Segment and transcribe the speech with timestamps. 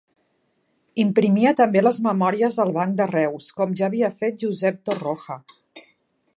[1.03, 5.39] Imprimia també les memòries del Banc de Reus, com ja havia fet Josep Torroja.